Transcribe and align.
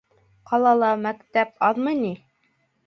Ҡалала 0.51 0.89
мәктәп 1.03 1.55
аҙмы 1.71 1.97
ни? 2.03 2.13